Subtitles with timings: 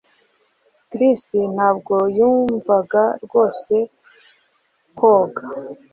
[0.91, 1.21] Chris
[1.55, 3.73] ntabwo yumvaga rwose
[4.97, 5.43] koga